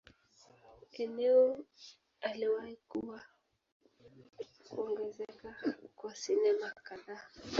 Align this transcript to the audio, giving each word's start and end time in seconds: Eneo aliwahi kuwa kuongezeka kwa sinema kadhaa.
Eneo 0.91 1.59
aliwahi 2.21 2.75
kuwa 2.87 3.21
kuongezeka 4.69 5.55
kwa 5.95 6.15
sinema 6.15 6.69
kadhaa. 6.69 7.21